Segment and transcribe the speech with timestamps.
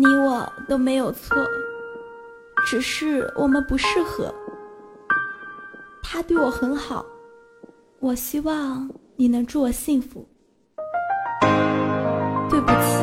[0.00, 1.36] 你我都没有错，
[2.68, 4.32] 只是我们不适合。
[6.04, 7.04] 他对我很好，
[7.98, 10.24] 我希望你能祝我幸福。
[12.48, 12.97] 对不起。